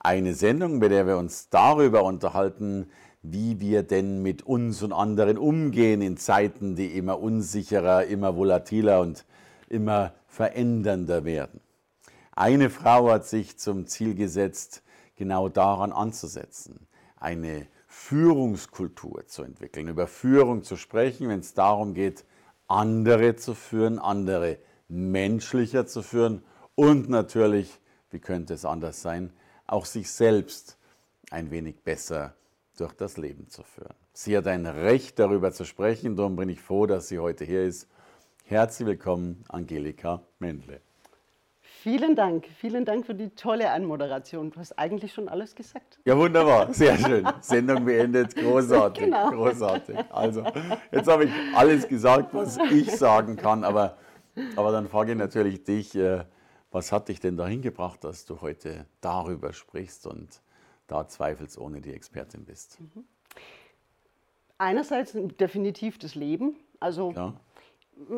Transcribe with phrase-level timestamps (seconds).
[0.00, 2.90] Eine Sendung, bei der wir uns darüber unterhalten,
[3.22, 9.00] wie wir denn mit uns und anderen umgehen in Zeiten, die immer unsicherer, immer volatiler
[9.00, 9.24] und
[9.68, 11.60] immer verändernder werden.
[12.32, 14.82] Eine Frau hat sich zum Ziel gesetzt,
[15.16, 22.24] genau daran anzusetzen, eine Führungskultur zu entwickeln, über Führung zu sprechen, wenn es darum geht,
[22.68, 26.42] andere zu führen, andere menschlicher zu führen
[26.76, 29.32] und natürlich, wie könnte es anders sein,
[29.68, 30.76] auch sich selbst
[31.30, 32.34] ein wenig besser
[32.78, 33.94] durch das Leben zu führen.
[34.12, 37.62] Sie hat ein Recht darüber zu sprechen, darum bin ich froh, dass sie heute hier
[37.62, 37.88] ist.
[38.44, 40.80] Herzlich willkommen, Angelika Mendle.
[41.60, 44.50] Vielen Dank, vielen Dank für die tolle Anmoderation.
[44.50, 45.98] Du hast eigentlich schon alles gesagt.
[46.04, 47.28] Ja, wunderbar, sehr schön.
[47.40, 49.30] Sendung beendet, großartig, genau.
[49.30, 49.96] großartig.
[50.10, 50.44] Also,
[50.90, 53.96] jetzt habe ich alles gesagt, was ich sagen kann, aber,
[54.56, 56.24] aber dann frage ich natürlich dich, äh,
[56.70, 60.40] was hat dich denn dahin gebracht, dass du heute darüber sprichst und
[60.86, 62.80] da zweifelsohne die Expertin bist?
[62.80, 63.04] Mhm.
[64.58, 66.56] Einerseits definitiv das Leben.
[66.80, 67.34] Also ja.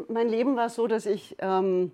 [0.08, 1.92] mein Leben war so, dass ich ähm,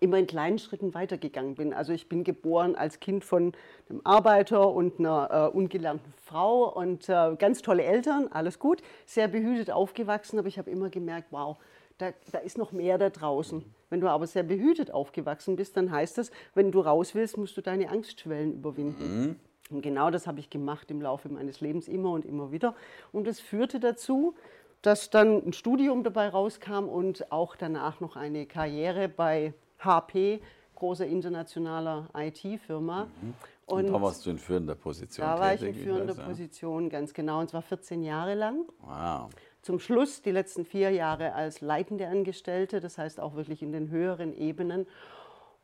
[0.00, 1.72] immer in kleinen Schritten weitergegangen bin.
[1.72, 3.52] Also ich bin geboren als Kind von
[3.88, 9.28] einem Arbeiter und einer äh, ungelernten Frau und äh, ganz tolle Eltern, alles gut, sehr
[9.28, 11.56] behütet aufgewachsen, aber ich habe immer gemerkt, wow,
[11.98, 13.64] da, da, ist noch mehr da draußen.
[13.90, 17.56] Wenn du aber sehr behütet aufgewachsen bist, dann heißt das, wenn du raus willst, musst
[17.56, 19.20] du deine Angstschwellen überwinden.
[19.20, 19.36] Mhm.
[19.70, 22.74] Und genau das habe ich gemacht im Laufe meines Lebens immer und immer wieder.
[23.12, 24.34] Und es führte dazu,
[24.82, 30.42] dass dann ein Studium dabei rauskam und auch danach noch eine Karriere bei HP,
[30.74, 33.04] großer internationaler IT-Firma.
[33.04, 33.34] Mhm.
[33.66, 35.26] Und, und, da warst du in führender Position.
[35.26, 38.66] Da war ich in führender Position, ganz genau, und zwar 14 Jahre lang.
[38.80, 39.30] Wow
[39.64, 43.88] zum Schluss die letzten vier Jahre als leitende Angestellte, das heißt auch wirklich in den
[43.88, 44.86] höheren Ebenen.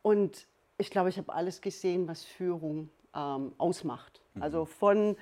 [0.01, 0.47] Und
[0.77, 4.19] ich glaube, ich habe alles gesehen, was Führung ähm, ausmacht.
[4.33, 4.41] Mhm.
[4.41, 5.15] Also von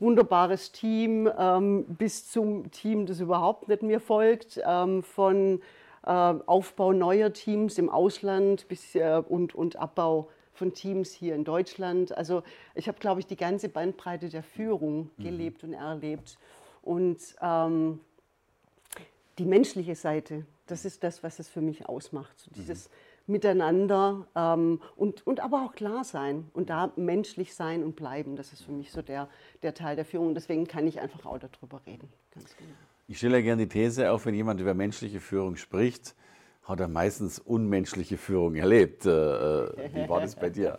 [0.00, 5.60] wunderbares Team ähm, bis zum Team, das überhaupt nicht mir folgt, ähm, von
[6.04, 11.44] äh, Aufbau neuer Teams im Ausland bis, äh, und, und Abbau von Teams hier in
[11.44, 12.16] Deutschland.
[12.16, 12.42] Also
[12.74, 15.22] ich habe, glaube ich, die ganze Bandbreite der Führung mhm.
[15.22, 16.36] gelebt und erlebt.
[16.82, 18.00] Und ähm,
[19.38, 22.38] die menschliche Seite, das ist das, was es für mich ausmacht.
[22.38, 23.32] So dieses mhm.
[23.32, 28.52] Miteinander ähm, und, und aber auch klar sein und da menschlich sein und bleiben, das
[28.52, 29.28] ist für mich so der,
[29.62, 30.28] der Teil der Führung.
[30.28, 32.08] Und deswegen kann ich einfach auch darüber reden.
[32.34, 32.70] Ganz genau.
[33.06, 36.14] Ich stelle ja gerne die These auf, wenn jemand über menschliche Führung spricht,
[36.62, 39.06] hat er meistens unmenschliche Führung erlebt.
[39.06, 40.78] Äh, äh wie war das bei dir?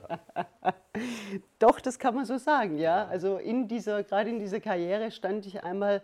[1.60, 3.08] Doch, das kann man so sagen, ja.
[3.08, 6.04] Also in dieser, gerade in dieser Karriere stand ich einmal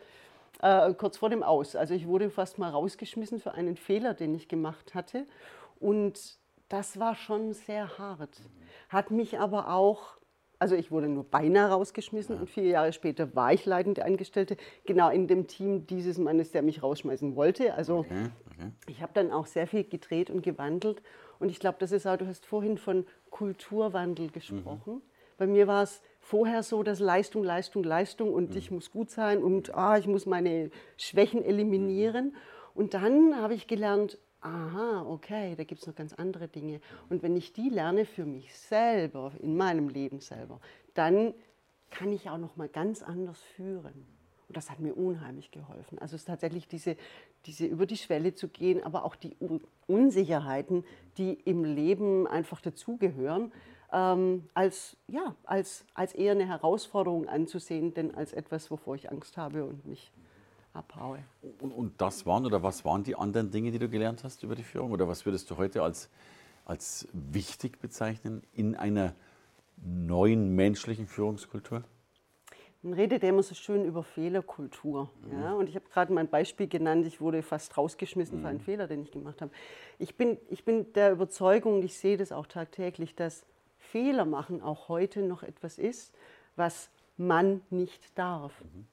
[0.62, 1.76] äh, kurz vor dem Aus.
[1.76, 5.26] Also ich wurde fast mal rausgeschmissen für einen Fehler, den ich gemacht hatte.
[5.80, 6.38] Und
[6.70, 8.42] das war schon sehr hart.
[8.90, 10.18] Hat mich aber auch,
[10.60, 12.42] also ich wurde nur beinahe rausgeschmissen ja.
[12.42, 16.62] und vier Jahre später war ich leitende Angestellte, genau in dem Team dieses Mannes, der
[16.62, 17.74] mich rausschmeißen wollte.
[17.74, 18.30] Also okay.
[18.52, 18.72] Okay.
[18.88, 21.02] ich habe dann auch sehr viel gedreht und gewandelt.
[21.40, 24.96] Und ich glaube, das ist auch, du hast vorhin von Kulturwandel gesprochen.
[24.96, 25.02] Mhm.
[25.38, 28.58] Bei mir war es vorher so, dass Leistung, Leistung, Leistung und mhm.
[28.58, 32.36] ich muss gut sein und ah, ich muss meine Schwächen eliminieren.
[32.74, 36.82] Und dann habe ich gelernt, aha, okay, da gibt es noch ganz andere Dinge.
[37.10, 40.60] Und wenn ich die lerne für mich selber, in meinem Leben selber,
[40.96, 41.36] dann
[41.92, 44.08] kann ich auch noch mal ganz anders führen.
[44.48, 46.00] Und das hat mir unheimlich geholfen.
[46.00, 46.98] Also es ist tatsächlich diese,
[47.46, 49.36] diese über die Schwelle zu gehen, aber auch die
[49.86, 50.86] Unsicherheiten,
[51.18, 53.52] die im Leben einfach dazugehören
[53.92, 59.38] ähm, als, ja, als, als eher eine Herausforderung anzusehen, denn als etwas, wovor ich Angst
[59.38, 60.12] habe und mich
[60.74, 61.20] abhaue.
[61.60, 64.56] Und, und das waren oder was waren die anderen Dinge, die du gelernt hast über
[64.56, 64.92] die Führung?
[64.92, 66.10] Oder was würdest du heute als,
[66.66, 69.14] als wichtig bezeichnen in einer
[69.78, 71.84] neuen menschlichen Führungskultur?
[72.82, 75.10] Man redet ja immer so schön über Fehlerkultur.
[75.24, 75.42] Mhm.
[75.42, 75.54] Ja?
[75.54, 78.42] Und ich habe gerade mein Beispiel genannt, ich wurde fast rausgeschmissen mhm.
[78.42, 78.64] für einen mhm.
[78.64, 79.52] Fehler, den ich gemacht habe.
[79.98, 83.44] Ich bin, ich bin der Überzeugung, ich sehe das auch tagtäglich, dass
[83.96, 86.14] Fehler machen auch heute noch etwas ist,
[86.58, 88.52] was man nicht darf.
[88.62, 88.88] Mhm.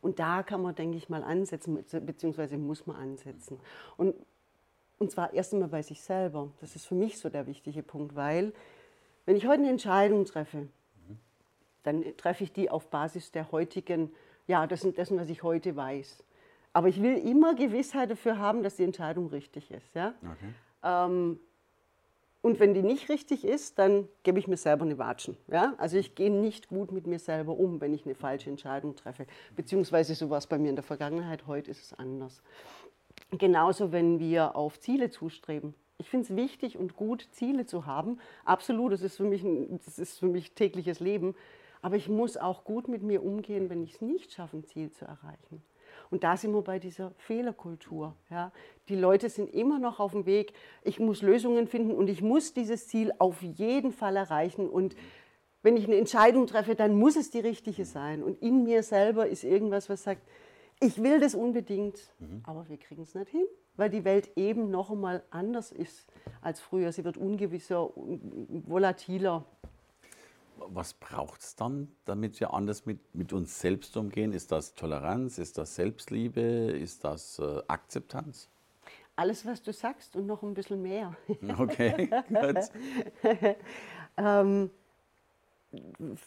[0.00, 3.58] Und da kann man, denke ich, mal ansetzen, beziehungsweise muss man ansetzen.
[3.96, 4.14] Und,
[5.00, 6.52] und zwar erst einmal bei sich selber.
[6.60, 8.52] Das ist für mich so der wichtige Punkt, weil
[9.26, 11.18] wenn ich heute eine Entscheidung treffe, mhm.
[11.82, 14.12] dann treffe ich die auf Basis der heutigen,
[14.46, 16.22] ja, dessen, dessen, was ich heute weiß.
[16.74, 19.96] Aber ich will immer Gewissheit dafür haben, dass die Entscheidung richtig ist.
[19.96, 20.14] Ja?
[20.22, 20.54] Okay.
[20.84, 21.40] Ähm,
[22.48, 25.36] und wenn die nicht richtig ist, dann gebe ich mir selber eine Watschen.
[25.48, 25.74] Ja?
[25.76, 29.26] Also ich gehe nicht gut mit mir selber um, wenn ich eine falsche Entscheidung treffe.
[29.54, 32.40] Beziehungsweise so war es bei mir in der Vergangenheit, heute ist es anders.
[33.32, 35.74] Genauso, wenn wir auf Ziele zustreben.
[35.98, 38.18] Ich finde es wichtig und gut, Ziele zu haben.
[38.46, 41.34] Absolut, das ist, für mich ein, das ist für mich tägliches Leben.
[41.82, 44.90] Aber ich muss auch gut mit mir umgehen, wenn ich es nicht schaffe, ein Ziel
[44.90, 45.62] zu erreichen.
[46.10, 48.14] Und da sind wir bei dieser Fehlerkultur.
[48.30, 48.52] Ja.
[48.88, 50.52] Die Leute sind immer noch auf dem Weg,
[50.82, 54.68] ich muss Lösungen finden und ich muss dieses Ziel auf jeden Fall erreichen.
[54.68, 54.96] Und
[55.62, 58.22] wenn ich eine Entscheidung treffe, dann muss es die richtige sein.
[58.22, 60.22] Und in mir selber ist irgendwas, was sagt,
[60.80, 62.42] ich will das unbedingt, mhm.
[62.44, 63.44] aber wir kriegen es nicht hin,
[63.76, 66.06] weil die Welt eben noch einmal anders ist
[66.40, 66.92] als früher.
[66.92, 69.44] Sie wird ungewisser, volatiler
[70.66, 74.32] was braucht es dann, damit wir anders mit, mit uns selbst umgehen?
[74.32, 75.38] Ist das Toleranz?
[75.38, 76.40] Ist das Selbstliebe?
[76.40, 78.48] Ist das äh, Akzeptanz?
[79.16, 81.16] Alles, was du sagst und noch ein bisschen mehr.
[81.58, 82.70] Okay, gut.
[84.16, 84.70] ähm,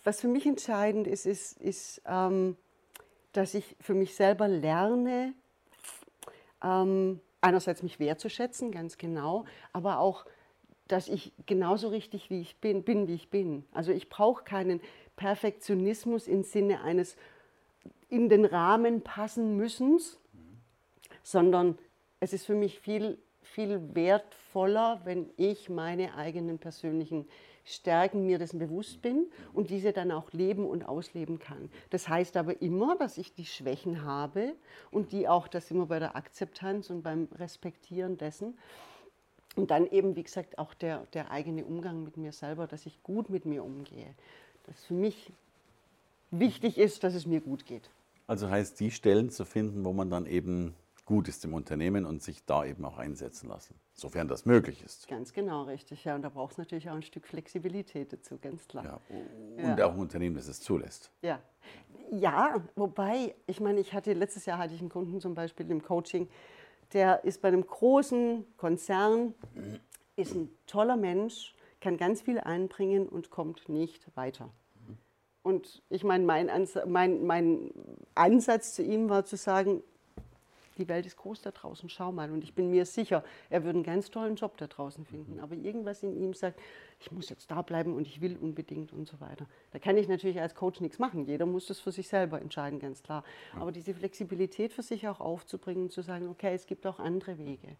[0.03, 2.57] was für mich entscheidend ist, ist, ist ähm,
[3.33, 5.33] dass ich für mich selber lerne,
[6.63, 10.25] ähm, einerseits mich wertzuschätzen, ganz genau, aber auch
[10.91, 13.63] dass ich genauso richtig wie ich bin, bin wie ich bin.
[13.71, 14.81] Also ich brauche keinen
[15.15, 17.15] Perfektionismus im Sinne eines
[18.09, 20.19] in den Rahmen passen müssens,
[21.23, 21.77] sondern
[22.19, 27.25] es ist für mich viel, viel wertvoller, wenn ich meine eigenen persönlichen
[27.63, 31.69] Stärken mir dessen bewusst bin und diese dann auch leben und ausleben kann.
[31.89, 34.55] Das heißt aber immer, dass ich die Schwächen habe
[34.89, 38.57] und die auch, das immer bei der Akzeptanz und beim Respektieren dessen,
[39.55, 43.01] und dann eben, wie gesagt, auch der, der eigene Umgang mit mir selber, dass ich
[43.03, 44.13] gut mit mir umgehe.
[44.63, 45.31] Dass für mich
[46.31, 47.89] wichtig ist, dass es mir gut geht.
[48.27, 50.73] Also heißt, die Stellen zu finden, wo man dann eben
[51.05, 55.09] gut ist im Unternehmen und sich da eben auch einsetzen lassen, sofern das möglich ist.
[55.09, 56.05] Ganz genau, richtig.
[56.05, 59.01] Ja, und da braucht es natürlich auch ein Stück Flexibilität dazu, ganz klar.
[59.09, 59.85] Ja, und ja.
[59.85, 61.11] auch ein Unternehmen, das es zulässt.
[61.21, 61.39] Ja.
[62.11, 65.83] ja, wobei, ich meine, ich hatte letztes Jahr hatte ich einen Kunden zum Beispiel im
[65.83, 66.29] Coaching,
[66.93, 69.33] der ist bei einem großen Konzern,
[70.15, 74.49] ist ein toller Mensch, kann ganz viel einbringen und kommt nicht weiter.
[75.43, 76.49] Und ich meine, mein,
[76.85, 77.71] mein, mein
[78.13, 79.81] Ansatz zu ihm war zu sagen,
[80.81, 82.31] die Welt ist groß da draußen, schau mal.
[82.31, 85.39] Und ich bin mir sicher, er würde einen ganz tollen Job da draußen finden.
[85.39, 86.59] Aber irgendwas in ihm sagt,
[86.99, 89.45] ich muss jetzt da bleiben und ich will unbedingt und so weiter.
[89.71, 91.25] Da kann ich natürlich als Coach nichts machen.
[91.25, 93.23] Jeder muss das für sich selber entscheiden, ganz klar.
[93.55, 97.37] Aber diese Flexibilität für sich auch aufzubringen und zu sagen, okay, es gibt auch andere
[97.37, 97.77] Wege.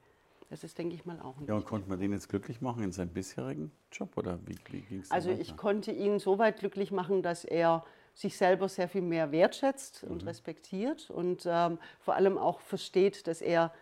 [0.50, 2.84] Das ist, denke ich mal, auch ein Ja, und konnte man den jetzt glücklich machen
[2.84, 5.40] in seinem bisherigen Job oder wie, wie ging es Also weiter?
[5.42, 7.86] ich konnte ihn so weit glücklich machen, dass er
[8.22, 10.28] sich selber sehr viel mehr wertschätzt und mhm.
[10.28, 13.74] respektiert und ähm, vor allem auch versteht, dass er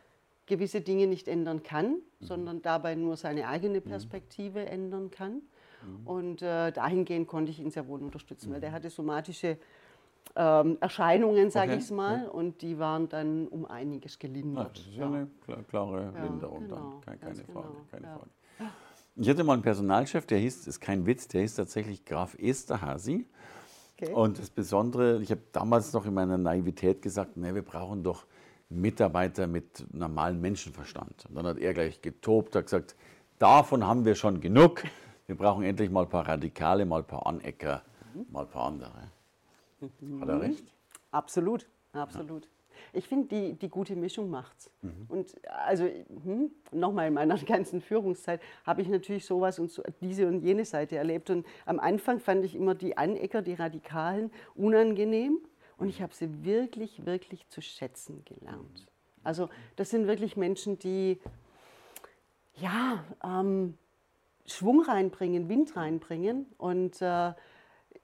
[0.46, 2.02] gewisse Dinge nicht ändern kann, mhm.
[2.26, 3.84] sondern dabei nur seine eigene mhm.
[3.84, 4.68] Perspektive mhm.
[4.68, 5.42] ändern kann.
[5.84, 6.08] Mhm.
[6.08, 9.58] Und äh, dahingehend konnte ich ihn sehr wohl unterstützen, weil der hatte somatische
[10.36, 11.80] ähm, Erscheinungen, sage okay.
[11.80, 12.30] ich es mal, ja.
[12.30, 14.68] und die waren dann um einiges gelindert.
[14.68, 15.28] Ah, das ist ja, eine
[15.70, 17.68] klare ja, Linderung genau, dann, keine, keine Frage.
[17.68, 18.14] Genau, keine ja.
[18.16, 18.30] Frage.
[19.22, 23.26] Ich hatte mal einen Personalchef, der hieß, ist kein Witz, der hieß tatsächlich Graf Esterhazy.
[24.02, 24.14] Okay.
[24.14, 28.26] Und das Besondere, ich habe damals noch in meiner Naivität gesagt, nee, wir brauchen doch
[28.70, 31.26] Mitarbeiter mit normalem Menschenverstand.
[31.28, 32.96] Und dann hat er gleich getobt, hat gesagt,
[33.40, 34.84] davon haben wir schon genug.
[35.28, 37.82] Wir brauchen endlich mal ein paar Radikale, mal ein paar Anecker,
[38.32, 39.12] mal ein paar andere.
[40.00, 40.22] Mhm.
[40.22, 40.64] Hat er recht?
[41.12, 42.46] Absolut, absolut.
[42.46, 42.58] Ja.
[42.94, 44.71] Ich finde, die, die gute Mischung macht's.
[44.81, 45.06] Mhm.
[45.07, 50.28] Und also hm, nochmal in meiner ganzen Führungszeit habe ich natürlich sowas und so, diese
[50.28, 51.30] und jene Seite erlebt.
[51.30, 55.40] Und am Anfang fand ich immer die Anecker, die Radikalen, unangenehm.
[55.78, 58.88] Und ich habe sie wirklich, wirklich zu schätzen gelernt.
[59.24, 61.19] Also das sind wirklich Menschen, die
[62.56, 63.78] ja, ähm,
[64.45, 67.33] Schwung reinbringen, Wind reinbringen und äh,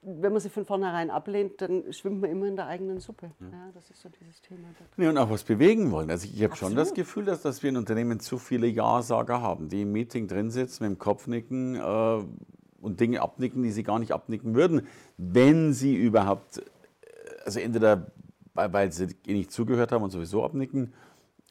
[0.06, 3.32] wenn man sie von vornherein ablehnt, dann schwimmt man immer in der eigenen Suppe.
[3.40, 3.48] Ja.
[3.48, 4.68] ja das ist so dieses Thema.
[4.98, 6.10] Ja, und auch was bewegen wollen.
[6.12, 9.70] Also ich habe schon das Gefühl, dass, dass wir in Unternehmen zu viele Ja-Sager haben,
[9.70, 12.24] die im Meeting drin sitzen, mit dem Kopf nicken äh,
[12.82, 16.62] und Dinge abnicken, die sie gar nicht abnicken würden, wenn sie überhaupt, äh,
[17.44, 18.12] also entweder
[18.54, 20.94] weil, weil sie nicht zugehört haben und sowieso abnicken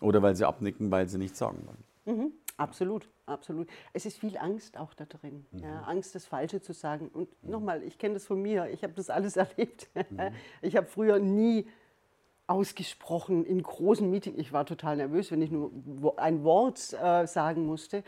[0.00, 2.18] oder weil sie abnicken, weil sie nichts sagen wollen.
[2.18, 2.32] Mhm.
[2.56, 3.68] Absolut, absolut.
[3.92, 5.44] Es ist viel Angst auch da drin.
[5.50, 5.58] Mhm.
[5.58, 7.08] Ja, Angst, das Falsche zu sagen.
[7.08, 7.50] Und mhm.
[7.50, 9.88] nochmal, ich kenne das von mir, ich habe das alles erlebt.
[9.94, 10.30] Mhm.
[10.62, 11.66] Ich habe früher nie
[12.46, 14.38] ausgesprochen in großen Meetings.
[14.38, 15.72] Ich war total nervös, wenn ich nur
[16.16, 18.04] ein Wort äh, sagen musste,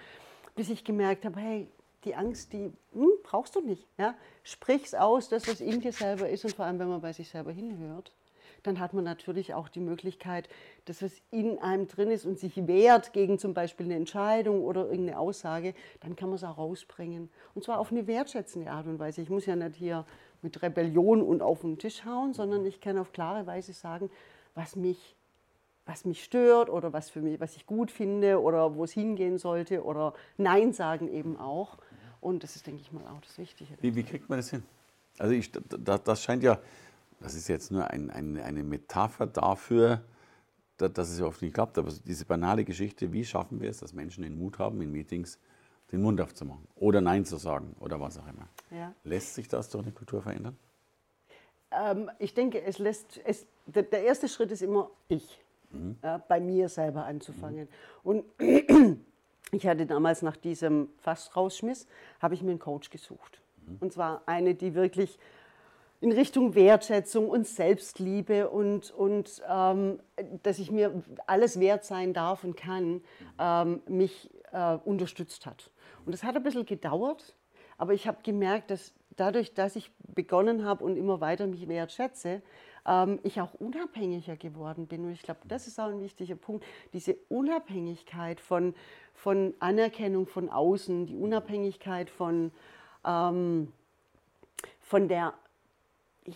[0.55, 1.69] bis ich gemerkt habe, hey,
[2.05, 3.89] die Angst, die hm, brauchst du nicht.
[3.99, 4.15] Ja?
[4.43, 7.29] Sprich's aus, das, was in dir selber ist und vor allem, wenn man bei sich
[7.29, 8.13] selber hinhört
[8.67, 10.49] dann hat man natürlich auch die Möglichkeit,
[10.85, 14.87] dass was in einem drin ist und sich wehrt gegen zum Beispiel eine Entscheidung oder
[14.87, 17.31] irgendeine Aussage, dann kann man es auch rausbringen.
[17.55, 19.23] Und zwar auf eine wertschätzende Art und Weise.
[19.23, 20.05] Ich muss ja nicht hier
[20.43, 24.11] mit Rebellion und auf den Tisch hauen, sondern ich kann auf klare Weise sagen,
[24.55, 25.17] was mich,
[25.85, 29.39] was mich stört oder was, für mich, was ich gut finde oder wo es hingehen
[29.39, 31.79] sollte oder Nein sagen eben auch.
[32.21, 33.75] Und das ist, denke ich mal, auch das Wichtige.
[33.81, 34.63] Wie, wie kriegt man das hin?
[35.19, 36.59] Also ich, das, das scheint ja
[37.21, 40.03] das ist jetzt nur ein, ein, eine Metapher dafür,
[40.77, 41.79] dass es oft nicht klappt.
[41.79, 45.39] Aber diese banale Geschichte, wie schaffen wir es, dass Menschen den Mut haben, in Meetings
[45.93, 48.49] den Mund aufzumachen oder Nein zu sagen oder was auch immer.
[48.71, 48.93] Ja.
[49.05, 50.57] Lässt sich das durch eine Kultur verändern?
[51.71, 55.97] Ähm, ich denke, es lässt, es, der, erste Schritt ist immer ich, mhm.
[56.03, 57.69] äh, bei mir selber anzufangen.
[58.03, 58.11] Mhm.
[58.11, 58.25] Und
[59.53, 61.87] ich hatte damals nach diesem Fast-Rausschmiss,
[62.21, 63.41] habe ich mir einen Coach gesucht.
[63.65, 63.77] Mhm.
[63.81, 65.19] Und zwar eine, die wirklich
[66.01, 69.99] in Richtung Wertschätzung und Selbstliebe und, und ähm,
[70.43, 73.03] dass ich mir alles wert sein darf und kann,
[73.39, 75.71] ähm, mich äh, unterstützt hat.
[76.05, 77.35] Und das hat ein bisschen gedauert,
[77.79, 82.43] aber ich habe gemerkt, dass dadurch, dass ich begonnen habe und immer weiter mich wertschätze,
[82.87, 85.05] ähm, ich auch unabhängiger geworden bin.
[85.05, 88.75] Und ich glaube, das ist auch ein wichtiger Punkt, diese Unabhängigkeit von,
[89.15, 92.53] von Anerkennung von außen, die Unabhängigkeit von,
[93.05, 93.73] ähm,
[94.81, 95.35] von der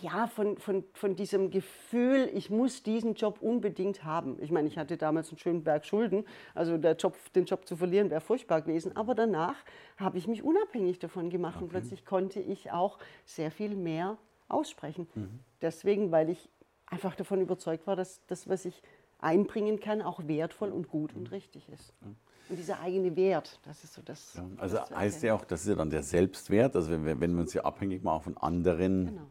[0.01, 4.37] ja, von, von, von diesem Gefühl, ich muss diesen Job unbedingt haben.
[4.41, 7.75] Ich meine, ich hatte damals einen schönen Berg Schulden, also der Job, den Job zu
[7.75, 8.95] verlieren wäre furchtbar gewesen.
[8.95, 9.55] Aber danach
[9.97, 11.63] habe ich mich unabhängig davon gemacht okay.
[11.63, 14.17] und plötzlich konnte ich auch sehr viel mehr
[14.47, 15.07] aussprechen.
[15.15, 15.39] Mhm.
[15.61, 16.49] Deswegen, weil ich
[16.85, 18.81] einfach davon überzeugt war, dass das, was ich
[19.19, 21.93] einbringen kann, auch wertvoll und gut und richtig ist.
[22.01, 22.07] Ja.
[22.49, 24.33] Und dieser eigene Wert, das ist so das.
[24.33, 27.33] Ja, also heißt ja auch, das ist ja dann der Selbstwert, also wenn wir, wenn
[27.33, 29.05] wir uns ja abhängig machen von anderen.
[29.05, 29.27] Genau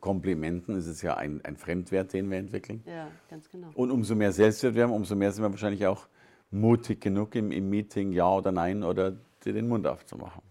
[0.00, 2.82] Komplimenten ist es ja ein, ein Fremdwert, den wir entwickeln.
[2.86, 3.70] Ja, ganz genau.
[3.74, 6.06] Und umso mehr Selbstwert wir haben, umso mehr sind wir wahrscheinlich auch
[6.50, 10.42] mutig genug im, im Meeting, ja oder nein, oder den Mund aufzumachen.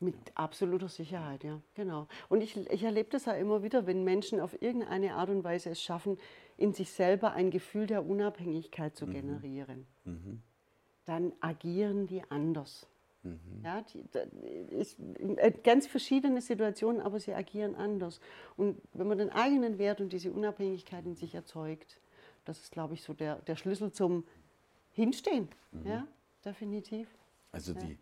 [0.00, 2.06] Mit absoluter Sicherheit, ja, genau.
[2.28, 5.70] Und ich, ich erlebe das ja immer wieder, wenn Menschen auf irgendeine Art und Weise
[5.70, 6.18] es schaffen,
[6.56, 9.10] in sich selber ein Gefühl der Unabhängigkeit zu mhm.
[9.10, 10.42] generieren, mhm.
[11.04, 12.86] dann agieren die anders.
[13.28, 13.64] Mhm.
[13.64, 14.04] Ja, die,
[14.70, 18.20] ist äh, ganz verschiedene Situationen, aber sie agieren anders.
[18.56, 22.00] Und wenn man den eigenen Wert und diese Unabhängigkeit in sich erzeugt,
[22.44, 24.24] das ist, glaube ich, so der, der Schlüssel zum
[24.90, 25.48] Hinstehen.
[25.72, 25.86] Mhm.
[25.86, 26.06] Ja,
[26.44, 27.08] definitiv.
[27.52, 27.80] Also ja.
[27.80, 27.98] die,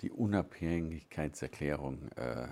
[0.00, 2.48] die Unabhängigkeitserklärung äh,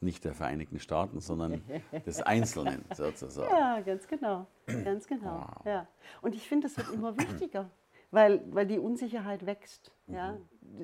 [0.00, 1.62] nicht der Vereinigten Staaten, sondern
[2.06, 3.50] des Einzelnen sozusagen.
[3.50, 4.46] Ja, ganz genau.
[4.66, 5.46] Ganz genau.
[5.56, 5.66] Wow.
[5.66, 5.86] Ja.
[6.22, 7.70] Und ich finde, das wird immer wichtiger,
[8.10, 9.92] weil, weil die Unsicherheit wächst.
[10.06, 10.14] Mhm.
[10.14, 10.36] Ja?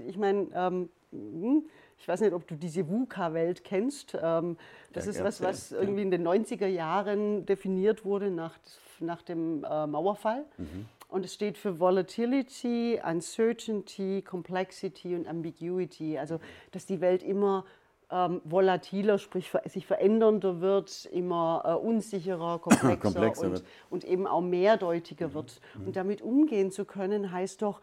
[0.07, 1.67] ich meine, ähm, hm,
[1.99, 4.17] ich weiß nicht, ob du diese VUCA-Welt kennst.
[4.21, 4.57] Ähm,
[4.93, 5.81] das ja, ist was, was ja.
[5.81, 8.59] irgendwie in den 90er Jahren definiert wurde nach,
[9.01, 10.45] nach dem äh, Mauerfall.
[10.59, 10.87] Mhm.
[11.09, 16.19] Und es steht für Volatility, Uncertainty, Complexity und Ambiguity.
[16.19, 16.41] Also,
[16.73, 17.65] dass die Welt immer
[18.11, 24.43] ähm, volatiler, sprich sich verändernder wird, immer äh, unsicherer, komplexer, komplexer und, und, eben auch
[24.43, 25.35] mehrdeutiger mhm.
[25.35, 25.61] wird.
[25.75, 25.87] Mhm.
[25.87, 27.81] Und damit umgehen zu können, heißt doch,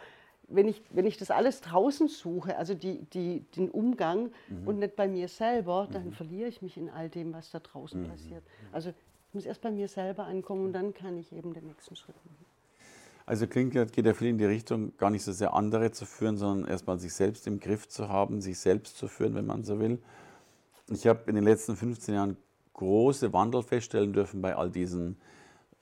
[0.47, 4.67] wenn ich, wenn ich das alles draußen suche, also die, die, den Umgang mhm.
[4.67, 6.11] und nicht bei mir selber, dann mhm.
[6.11, 8.09] verliere ich mich in all dem, was da draußen mhm.
[8.09, 8.43] passiert.
[8.71, 11.95] Also ich muss erst bei mir selber ankommen und dann kann ich eben den nächsten
[11.95, 12.52] Schritt machen.
[13.25, 16.37] Also klingt, geht ja viel in die Richtung, gar nicht so sehr andere zu führen,
[16.37, 19.79] sondern erstmal sich selbst im Griff zu haben, sich selbst zu führen, wenn man so
[19.79, 19.99] will.
[20.89, 22.37] Ich habe in den letzten 15 Jahren
[22.73, 25.17] große Wandel feststellen dürfen bei all diesen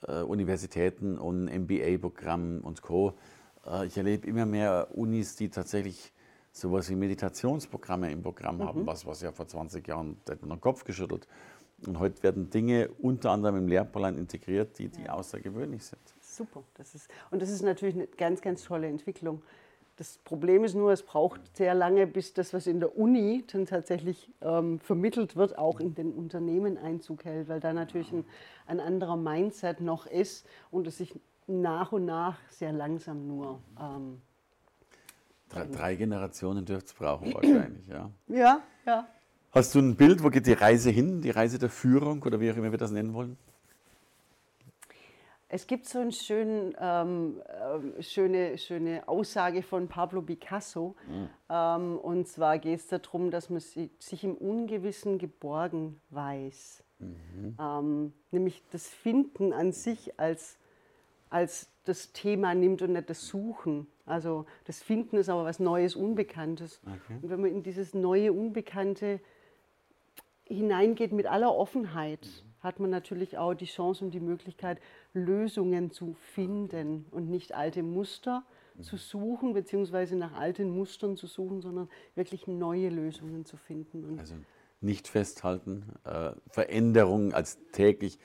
[0.06, 3.14] äh, Universitäten und MBA-Programmen und Co
[3.66, 6.12] äh, ich erlebe immer mehr Unis, die tatsächlich
[6.52, 8.64] sowas wie Meditationsprogramme im Programm mhm.
[8.64, 11.26] haben, was, was ja vor 20 Jahren, da hat man den Kopf geschüttelt.
[11.86, 15.14] Und heute werden Dinge unter anderem im Lehrplan integriert, die, die ja.
[15.14, 16.00] außergewöhnlich sind.
[16.46, 16.64] Super.
[16.74, 19.42] Das ist, und das ist natürlich eine ganz, ganz tolle Entwicklung.
[19.96, 23.66] Das Problem ist nur, es braucht sehr lange, bis das, was in der Uni dann
[23.66, 28.24] tatsächlich ähm, vermittelt wird, auch in den Unternehmen Einzug hält, weil da natürlich ein,
[28.66, 31.14] ein anderer Mindset noch ist und es sich
[31.46, 33.60] nach und nach sehr langsam nur.
[33.78, 34.22] Ähm,
[35.50, 38.10] drei, drei, Generationen dürft es brauchen wahrscheinlich, ja.
[38.28, 39.06] Ja, ja.
[39.52, 42.50] Hast du ein Bild, wo geht die Reise hin, die Reise der Führung oder wie
[42.50, 43.36] auch immer wir das nennen wollen?
[45.54, 47.42] Es gibt so eine schön, ähm,
[47.98, 50.96] äh, schöne, schöne Aussage von Pablo Picasso.
[51.06, 51.28] Mhm.
[51.50, 56.82] Ähm, und zwar geht es darum, dass man sich im Ungewissen geborgen weiß.
[57.00, 57.56] Mhm.
[57.60, 60.56] Ähm, nämlich das Finden an sich als
[61.28, 63.86] als das Thema nimmt und nicht das Suchen.
[64.06, 66.80] Also das Finden ist aber was Neues, Unbekanntes.
[66.82, 67.18] Okay.
[67.20, 69.20] Und wenn man in dieses neue, Unbekannte
[70.44, 72.51] hineingeht mit aller Offenheit, mhm.
[72.62, 74.80] Hat man natürlich auch die Chance und die Möglichkeit,
[75.12, 78.44] Lösungen zu finden und nicht alte Muster
[78.76, 78.82] mhm.
[78.82, 84.04] zu suchen, beziehungsweise nach alten Mustern zu suchen, sondern wirklich neue Lösungen zu finden.
[84.04, 84.34] Und also
[84.80, 88.18] nicht festhalten, äh, Veränderungen als täglich,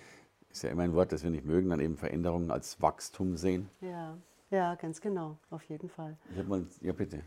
[0.50, 3.70] ist ja immer ein Wort, das wir nicht mögen, dann eben Veränderungen als Wachstum sehen.
[3.82, 4.18] Ja,
[4.50, 6.18] ja, ganz genau, auf jeden Fall.
[6.36, 7.22] Ich mal, ja, bitte.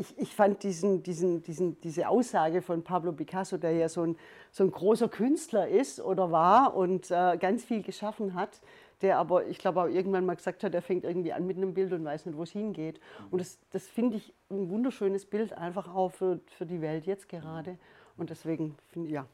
[0.00, 4.16] Ich, ich fand diesen, diesen, diesen, diese Aussage von Pablo Picasso, der ja so ein,
[4.50, 8.60] so ein großer Künstler ist oder war und äh, ganz viel geschaffen hat,
[9.02, 11.74] der aber, ich glaube, auch irgendwann mal gesagt hat, er fängt irgendwie an mit einem
[11.74, 12.98] Bild und weiß nicht, wo es hingeht.
[13.30, 17.28] Und das, das finde ich ein wunderschönes Bild einfach auch für, für die Welt jetzt
[17.28, 17.76] gerade.
[18.16, 19.26] Und deswegen finde ich, ja,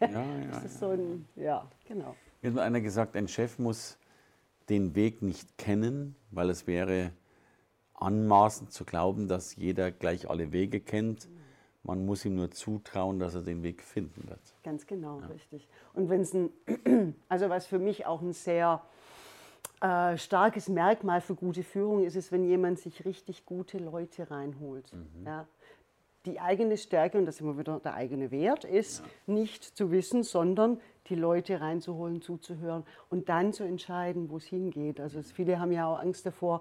[0.00, 2.16] ja, ja das ist so ein, ja, genau.
[2.40, 3.98] Mir hat mal einer gesagt, ein Chef muss
[4.70, 7.12] den Weg nicht kennen, weil es wäre
[8.00, 11.28] anmaßend zu glauben, dass jeder gleich alle Wege kennt.
[11.82, 14.40] Man muss ihm nur zutrauen, dass er den Weg finden wird.
[14.62, 15.26] Ganz genau, ja.
[15.26, 15.68] richtig.
[15.94, 16.50] Und wenn es ein,
[17.28, 18.82] also was für mich auch ein sehr
[19.80, 24.92] äh, starkes Merkmal für gute Führung ist, ist, wenn jemand sich richtig gute Leute reinholt.
[24.92, 25.26] Mhm.
[25.26, 25.46] Ja,
[26.26, 29.34] die eigene Stärke, und das ist immer wieder der eigene Wert, ist ja.
[29.34, 35.00] nicht zu wissen, sondern die Leute reinzuholen, zuzuhören und dann zu entscheiden, wo es hingeht.
[35.00, 36.60] Also viele haben ja auch Angst davor,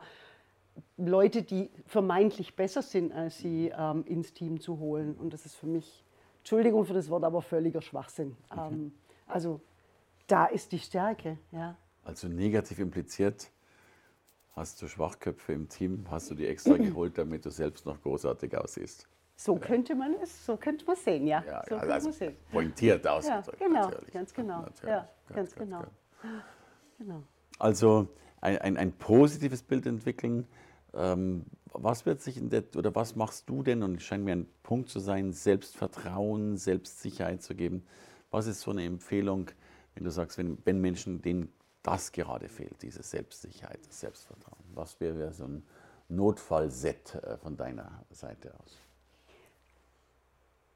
[0.97, 5.15] Leute, die vermeintlich besser sind als sie, ähm, ins Team zu holen.
[5.15, 6.05] Und das ist für mich,
[6.39, 8.35] Entschuldigung für das Wort, aber völliger Schwachsinn.
[8.49, 8.69] Okay.
[8.71, 8.91] Ähm,
[9.27, 9.61] also
[10.27, 11.37] da ist die Stärke.
[11.51, 11.77] Ja.
[12.03, 13.51] Also negativ impliziert,
[14.55, 18.57] hast du Schwachköpfe im Team, hast du die extra geholt, damit du selbst noch großartig
[18.57, 19.07] aussiehst.
[19.35, 21.41] So könnte man es, so könnte man sehen, ja.
[21.47, 22.35] ja so also, also sehen.
[22.51, 23.61] pointiert ausgedrückt.
[23.61, 24.13] Ja, genau, natürlich.
[24.13, 24.61] ganz genau.
[24.63, 24.89] Natürlich.
[24.89, 25.83] Ja, ganz, ganz, genau.
[26.97, 27.23] genau.
[27.57, 28.09] Also
[28.41, 30.45] ein, ein, ein, positives Bild entwickeln.
[30.93, 34.33] Ähm, was wird sich in der, oder was machst du denn, und es scheint mir
[34.33, 37.85] ein Punkt zu sein, Selbstvertrauen, Selbstsicherheit zu geben.
[38.31, 39.51] Was ist so eine Empfehlung,
[39.95, 41.51] wenn du sagst, wenn, wenn Menschen, denen
[41.83, 44.63] das gerade fehlt, diese Selbstsicherheit, das Selbstvertrauen?
[44.73, 45.63] Was wäre so ein
[46.09, 48.77] Notfallset äh, von deiner Seite aus?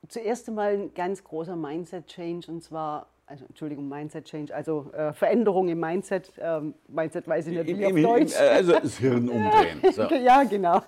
[0.08, 5.80] zuerst einmal ein ganz großer Mindset-Change und zwar, also Entschuldigung, Mindset-Change, also äh, Veränderung im
[5.80, 6.34] Mindset.
[6.38, 8.36] Ähm, Mindset weiß ich nicht, wie auf Deutsch.
[8.36, 9.82] Äh, also das Hirn umdrehen.
[9.94, 10.04] So.
[10.04, 10.82] ja, genau.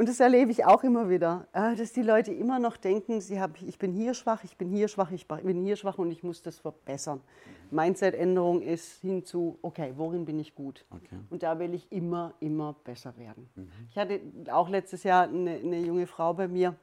[0.00, 3.38] Und das erlebe ich auch immer wieder, äh, dass die Leute immer noch denken, sie
[3.38, 6.22] haben, ich bin hier schwach, ich bin hier schwach, ich bin hier schwach und ich
[6.22, 7.20] muss das verbessern.
[7.70, 10.86] Mindset-Änderung ist hinzu, okay, worin bin ich gut?
[10.90, 11.18] Okay.
[11.28, 13.50] Und da will ich immer, immer besser werden.
[13.54, 13.68] Mhm.
[13.90, 16.76] Ich hatte auch letztes Jahr eine, eine junge Frau bei mir,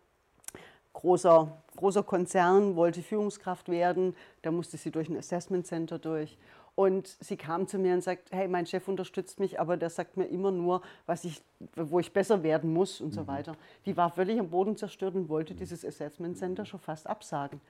[0.97, 4.15] großer, großer Konzern, wollte Führungskraft werden.
[4.41, 6.37] Da musste sie durch ein Assessment Center durch.
[6.73, 10.17] Und sie kam zu mir und sagt, hey, mein Chef unterstützt mich, aber der sagt
[10.17, 11.41] mir immer nur, was ich,
[11.75, 13.13] wo ich besser werden muss und mhm.
[13.13, 13.55] so weiter.
[13.85, 17.61] Die war völlig am Boden zerstört und wollte dieses Assessment Center schon fast absagen.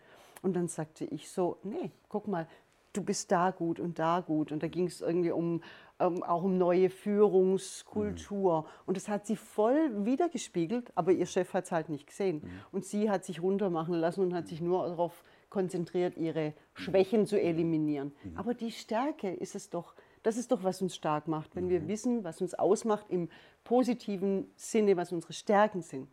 [0.41, 2.47] Und dann sagte ich so, nee, guck mal,
[2.93, 4.51] du bist da gut und da gut.
[4.51, 5.61] Und da ging es irgendwie um,
[5.99, 8.61] ähm, auch um neue Führungskultur.
[8.61, 8.67] Mhm.
[8.85, 12.41] Und das hat sie voll wiedergespiegelt, aber ihr Chef hat es halt nicht gesehen.
[12.43, 12.49] Mhm.
[12.71, 17.39] Und sie hat sich runtermachen lassen und hat sich nur darauf konzentriert, ihre Schwächen zu
[17.39, 18.13] eliminieren.
[18.23, 18.37] Mhm.
[18.37, 21.81] Aber die Stärke ist es doch, das ist doch, was uns stark macht, wenn wir
[21.81, 21.87] mhm.
[21.87, 23.29] wissen, was uns ausmacht im
[23.63, 26.09] positiven Sinne, was unsere Stärken sind.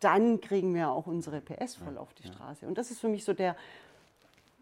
[0.00, 2.66] Dann kriegen wir auch unsere PS voll auf die Straße.
[2.68, 3.56] Und das ist für mich so der,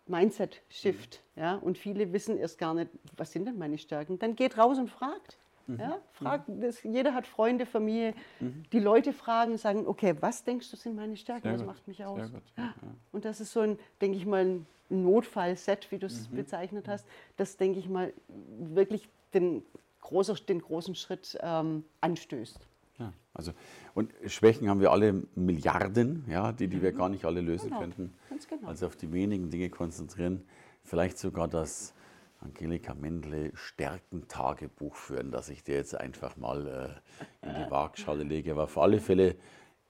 [0.06, 1.22] Mindset-Shift.
[1.34, 1.42] Mhm.
[1.42, 1.54] Ja?
[1.56, 4.18] Und viele wissen erst gar nicht, was sind denn meine Stärken.
[4.18, 5.38] Dann geht raus und fragt.
[5.66, 5.80] Mhm.
[5.80, 5.98] Ja?
[6.12, 6.60] fragt mhm.
[6.60, 8.14] das, jeder hat Freunde, Familie.
[8.40, 8.64] Mhm.
[8.72, 11.52] Die Leute fragen und sagen, okay, was denkst du sind meine Stärken?
[11.52, 12.30] Was macht mich aus?
[12.32, 12.64] Gut, ja.
[12.64, 12.74] Ja.
[13.12, 16.36] Und das ist so ein, denke ich mal, ein Notfallset, wie du es mhm.
[16.36, 18.12] bezeichnet hast, das, denke ich mal,
[18.58, 19.62] wirklich den,
[20.00, 22.60] großer, den großen Schritt ähm, anstößt.
[22.98, 23.52] Ja, also,
[23.94, 26.96] und Schwächen haben wir alle Milliarden, ja, die, die wir mhm.
[26.96, 28.14] gar nicht alle lösen genau, könnten.
[28.48, 28.68] Genau.
[28.68, 30.44] Also auf die wenigen Dinge konzentrieren.
[30.84, 31.94] Vielleicht sogar das
[32.40, 37.00] Angelika Mendle Stärkentagebuch führen, das ich dir jetzt einfach mal
[37.42, 38.52] äh, in die Waagschale lege.
[38.52, 39.36] Aber auf alle Fälle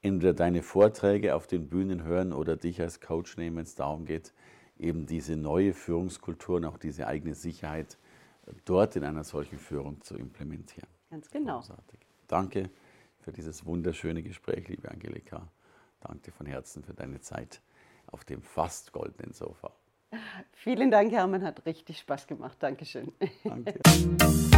[0.02, 4.04] entweder deine Vorträge auf den Bühnen hören oder dich als Coach nehmen, wenn es darum
[4.04, 4.32] geht,
[4.78, 7.98] eben diese neue Führungskultur und auch diese eigene Sicherheit
[8.64, 10.88] dort in einer solchen Führung zu implementieren.
[11.10, 11.56] Ganz genau.
[11.56, 12.00] Großartig.
[12.28, 12.70] Danke
[13.20, 15.48] für dieses wunderschöne Gespräch, liebe Angelika.
[16.00, 17.60] Danke von Herzen für deine Zeit
[18.06, 19.72] auf dem fast goldenen Sofa.
[20.52, 22.56] Vielen Dank, Hermann, hat richtig Spaß gemacht.
[22.60, 23.12] Dankeschön.
[23.44, 23.80] Danke.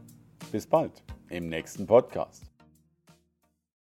[0.51, 2.52] Bis bald im nächsten Podcast.